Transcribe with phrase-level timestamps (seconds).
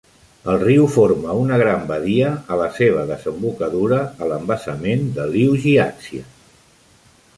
[0.51, 6.25] El riu forma una gran badia a la seva desembocadura a l'embassament de Liujiaxia.